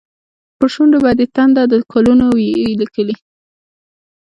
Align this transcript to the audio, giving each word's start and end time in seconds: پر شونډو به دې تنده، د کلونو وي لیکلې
پر 0.57 0.67
شونډو 0.73 0.99
به 1.03 1.11
دې 1.19 1.25
تنده، 1.35 1.63
د 1.71 1.73
کلونو 1.91 2.25
وي 2.35 2.49
لیکلې 2.79 3.15